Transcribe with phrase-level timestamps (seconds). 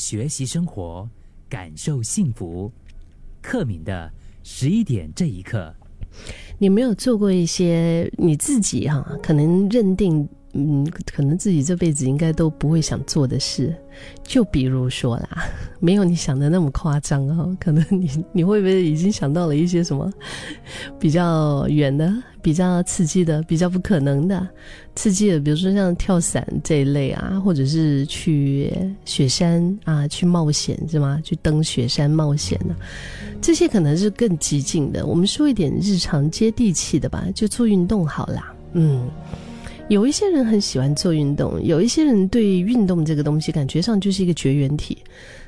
[0.00, 1.06] 学习生活，
[1.46, 2.72] 感受幸福。
[3.42, 4.10] 克敏的
[4.42, 5.74] 十一点这一刻，
[6.58, 10.26] 你没有做过一些你自己哈，可能认定。
[10.52, 10.84] 嗯，
[11.14, 13.72] 可能自己这辈子应该都不会想做的事，
[14.24, 15.44] 就比如说啦，
[15.78, 17.56] 没有你想的那么夸张哦。
[17.60, 20.12] 可能你你会不会已经想到了一些什么
[20.98, 22.12] 比较远的、
[22.42, 24.44] 比较刺激的、比较不可能的
[24.96, 25.38] 刺激的？
[25.38, 28.72] 比如说像跳伞这一类啊，或者是去
[29.04, 31.20] 雪山啊去冒险是吗？
[31.22, 32.74] 去登雪山冒险呢？
[33.40, 35.06] 这些可能是更激进的。
[35.06, 38.52] 我们说一点日常接地气的吧，就做运动好啦。
[38.72, 39.08] 嗯。
[39.90, 44.96] 有一些人很喜欢做运动，有一些人对运动这个东西感觉上就是一个绝缘体，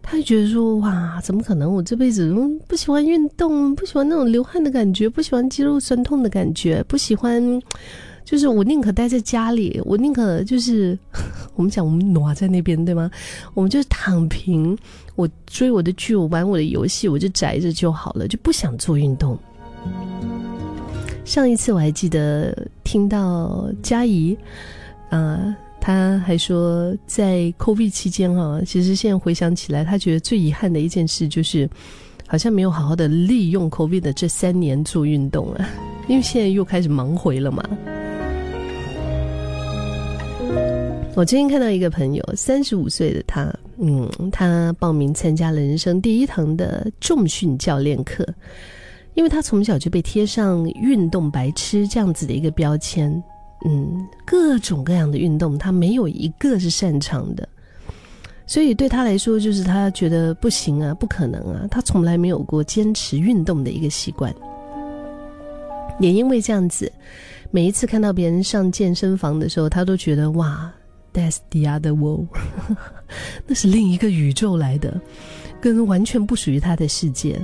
[0.00, 1.74] 他就觉得说哇，怎么可能？
[1.74, 2.32] 我这辈子
[2.68, 7.42] 不喜欢运动，不喜欢那种流汗的感觉，不喜欢肌肉酸痛的感觉，不喜欢，
[8.24, 10.96] 就是我宁可待在家里，我宁可就是
[11.56, 13.10] 我们讲我们挪在那边对吗？
[13.54, 14.78] 我们就躺平，
[15.16, 19.36] 我追我的剧，我玩我的游戏，我就宅着就好了，就不想做运动。
[21.28, 24.34] 上一次我还记得听到嘉怡，
[25.10, 31.68] 啊，他还说在 COVID 期间哈，其实现在回想起来，他觉得最遗憾的一件事就是，
[32.26, 35.68] 好像没有好好的利用 COVID 的这三年做运动啊，
[36.08, 37.62] 因为现在又开始忙回了嘛。
[41.14, 48.26] 我最近看到一个朋友，三十五岁的他，嗯，他报名参加了人生第一堂的重训教练课。
[49.14, 53.22] 因为他从小就被贴上“运动白痴”这样子的一个标签，
[53.64, 57.48] 嗯，各种各样的运动他没有一个是擅长的，
[58.46, 64.32] 所以对他来说，就是他觉得不行啊，不可能啊，他从来没有过坚持运动的一个习惯。
[65.98, 66.90] 也因为这样子，
[67.50, 70.72] 每一次看到别人上健身房的时候，他都觉得哇
[71.12, 72.28] ，That's the other world，
[73.48, 75.00] 那是另一个宇宙来的，
[75.60, 77.36] 跟完全不属于他的世界。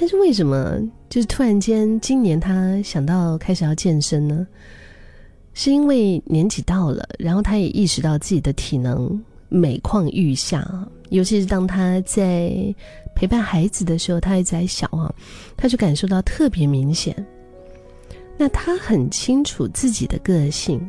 [0.00, 4.46] 但是为什么就是突然间今年他想到开始要健身呢？
[5.52, 10.66] 是因为年纪到了，然后他也意识到自己的体能每况愈下，
[11.10, 12.74] 尤其是当他在
[13.14, 15.12] 陪伴孩子的时候，他还在小啊，
[15.54, 17.14] 他就感受到特别明显。
[18.38, 20.80] 那他很清楚自己的个性，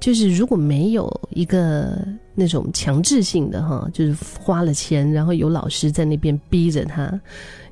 [0.00, 1.98] 就是如果没有一个
[2.34, 7.20] 那种强制性的哈，就是花了钱，然后有老师在那边逼着他。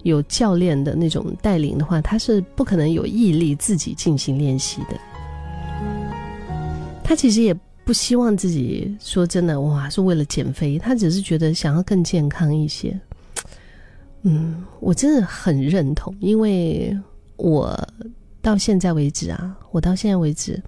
[0.02, 4.98] 有教练的那种带领的话，他是不可能有毅力自己进行练习的。
[7.04, 7.52] 他其实也
[7.84, 12.98] 不希望自己说真的哇是为了减肥，他只是觉得想要更健康一些。
[14.22, 16.98] 嗯，我真的很认同，因为
[17.36, 17.78] 我
[18.40, 20.62] 到现在为止啊，我到现在为止。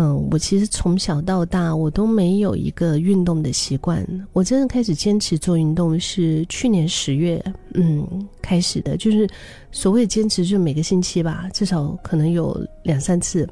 [0.00, 4.06] 嗯，我其实从小到大我都没有一个运动的习惯。
[4.32, 7.44] 我真的开始坚持做运动是去年十月，
[7.74, 8.06] 嗯，
[8.40, 8.96] 开始的。
[8.96, 9.28] 就是
[9.72, 13.44] 所谓坚持，就每个星期吧，至少可能有两三次。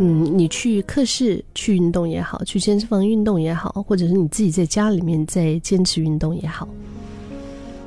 [0.00, 6.68] 嗯，你去课室去运动也好，去健身房运动也好，或者是你自己在家里面在坚持运动也好。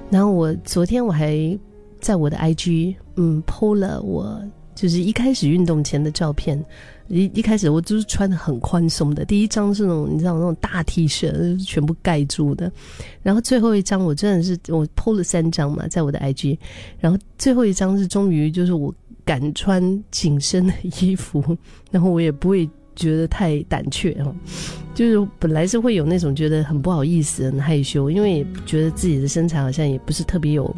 [0.09, 1.59] 然后我昨天我还
[2.00, 4.41] 在我的 IG 嗯 PO 了我。
[4.75, 6.63] 就是一开始运动前的照片，
[7.07, 12.72] 一一开始我就是穿的很宽松的，第一张是那种你知道那种大 T 恤，全部盖住的，
[13.22, 16.57] 然后最后一张我真的是我 PO 了三张嘛，在我的 IG，
[17.00, 18.94] 然后最后一张是终于就是我
[19.25, 21.57] 敢穿紧身的衣服，
[21.91, 24.35] 然后我也不会觉得太胆怯哦，
[24.94, 30.75] 就是本来是会有那种觉得很不好意思、很害羞，因为觉得自己的身材好像也不是特别有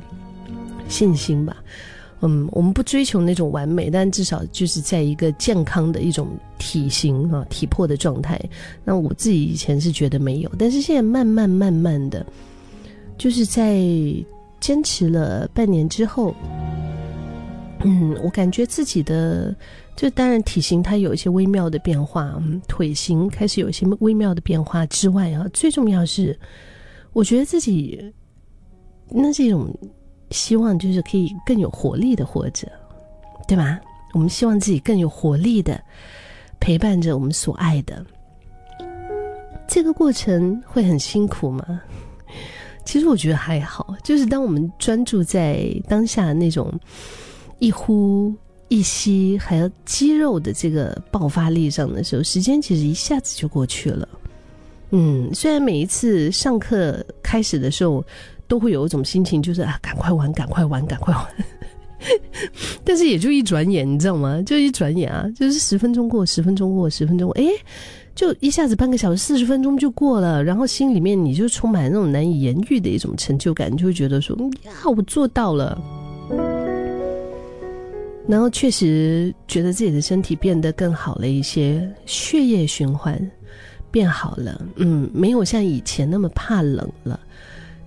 [0.88, 1.58] 信心吧。
[2.28, 6.28] 嗯，我们不追求那种完美，但至少就是在一个健康的一种
[6.58, 8.42] 体型啊、体魄的状态。
[8.84, 12.26] 那我自己以前是觉得没有，但是现在慢慢慢慢的，
[13.16, 13.80] 就是在
[14.60, 16.34] 坚持了半年之后，
[17.84, 19.56] 嗯，我感觉自己的
[19.96, 26.36] 就当然体型它有一些微妙的变化，嗯，腿型开始有一些微妙的变化之外啊，最重要是，
[27.14, 28.04] 我觉得自己
[29.12, 29.72] 那是一种。
[30.32, 32.72] 希望就是可以更有活力的活着，
[33.48, 33.80] 对吧？
[34.14, 35.82] 我们希望自己更有活力的
[36.60, 38.06] 陪伴着我们所爱的。
[39.68, 41.82] 这个过程会很辛苦吗？
[42.86, 46.72] 其实我觉得还好，就是当我们专注在当下那种
[47.60, 48.34] 一呼
[48.68, 54.08] 一吸，还有肌肉的这个爆发力上的时候，时间其实一下子就过去了。
[54.96, 58.04] 嗯，虽然每一次上课开始的时候。
[58.48, 61.26] 都会有一种心情，就是啊，赶快玩，赶快玩，赶快玩。
[62.86, 64.40] 但是也就一转眼，你知道吗？
[64.46, 67.44] 就一转眼啊，就是十分钟过，十分钟过，十分钟，哎，
[68.14, 75.82] 就一下子半个小时、四十分钟就过了，然后心里面你就充满那种难以言喻的一种成就感，就会觉得说呀，我做到了。
[78.28, 83.20] 然后确实觉得自己的身体变得更好了一些，血液循环
[83.96, 87.18] 变好了，嗯，没有像以前那么怕冷了，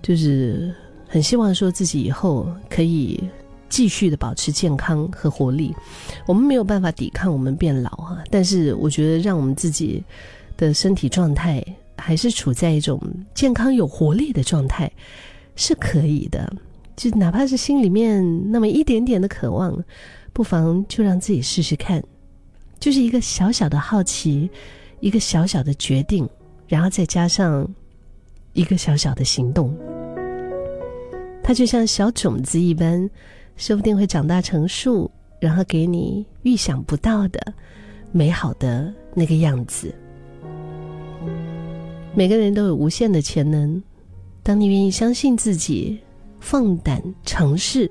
[0.01, 0.73] 就是
[1.07, 3.23] 很希望说自己以后可以
[3.69, 5.71] 继续的保持健康和活力。
[6.25, 10.03] 我们没有办法抵抗我们变老啊，但是我觉得让我们自己
[10.57, 11.63] 的身体状态
[11.95, 12.99] 还是处在一种
[13.35, 14.91] 健康有活力的状态
[15.55, 16.51] 是可以的，
[16.95, 19.77] 就哪怕是心里面那么一点点的渴望。
[20.33, 22.03] 不妨就让自己试试看，
[22.79, 24.49] 就是一个小小的好奇，
[24.99, 26.27] 一个小小的决定，
[26.67, 27.67] 然后再加上
[28.53, 29.75] 一个小小的行动，
[31.43, 33.09] 它就像小种子一般，
[33.55, 35.09] 说不定会长大成树，
[35.39, 37.53] 然后给你预想不到的
[38.11, 39.93] 美好的那个样子。
[42.15, 43.81] 每个人都有无限的潜能，
[44.43, 45.99] 当你愿意相信自己，
[46.39, 47.89] 放胆尝试，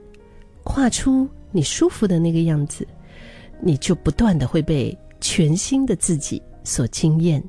[0.64, 1.28] 跨出。
[1.50, 2.86] 你舒服的那个样子，
[3.58, 7.42] 你就不断的会被全新的自己所惊艳。